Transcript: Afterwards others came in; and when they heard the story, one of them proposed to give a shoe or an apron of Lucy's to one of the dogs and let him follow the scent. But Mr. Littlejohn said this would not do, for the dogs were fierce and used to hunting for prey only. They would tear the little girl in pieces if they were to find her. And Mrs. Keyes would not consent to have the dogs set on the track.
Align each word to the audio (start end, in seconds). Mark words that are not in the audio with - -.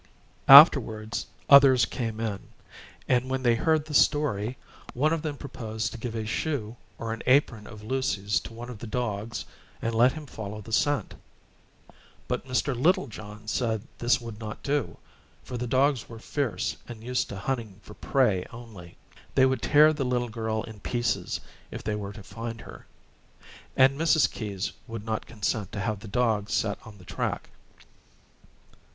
Afterwards 0.47 1.27
others 1.47 1.85
came 1.85 2.19
in; 2.19 2.39
and 3.07 3.29
when 3.29 3.43
they 3.43 3.53
heard 3.53 3.85
the 3.85 3.93
story, 3.93 4.57
one 4.95 5.13
of 5.13 5.21
them 5.21 5.37
proposed 5.37 5.91
to 5.91 5.99
give 5.99 6.15
a 6.15 6.25
shoe 6.25 6.75
or 6.97 7.13
an 7.13 7.21
apron 7.27 7.67
of 7.67 7.83
Lucy's 7.83 8.39
to 8.39 8.51
one 8.53 8.71
of 8.71 8.79
the 8.79 8.87
dogs 8.87 9.45
and 9.79 9.93
let 9.93 10.13
him 10.13 10.25
follow 10.25 10.59
the 10.59 10.71
scent. 10.71 11.13
But 12.27 12.47
Mr. 12.47 12.75
Littlejohn 12.75 13.47
said 13.47 13.83
this 13.99 14.19
would 14.19 14.39
not 14.39 14.63
do, 14.63 14.97
for 15.43 15.55
the 15.55 15.67
dogs 15.67 16.09
were 16.09 16.17
fierce 16.17 16.77
and 16.87 17.03
used 17.03 17.29
to 17.29 17.37
hunting 17.37 17.79
for 17.83 17.93
prey 17.93 18.43
only. 18.51 18.97
They 19.35 19.45
would 19.45 19.61
tear 19.61 19.93
the 19.93 20.03
little 20.03 20.29
girl 20.29 20.63
in 20.63 20.79
pieces 20.79 21.41
if 21.69 21.83
they 21.83 21.93
were 21.93 22.13
to 22.13 22.23
find 22.23 22.61
her. 22.61 22.87
And 23.77 23.99
Mrs. 24.01 24.31
Keyes 24.31 24.71
would 24.87 25.05
not 25.05 25.27
consent 25.27 25.71
to 25.73 25.79
have 25.79 25.99
the 25.99 26.07
dogs 26.07 26.55
set 26.55 26.79
on 26.87 26.97
the 26.97 27.05
track. 27.05 27.51